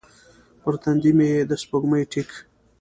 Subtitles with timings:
[0.61, 2.29] پر تندې مې د سپوږمۍ ټیک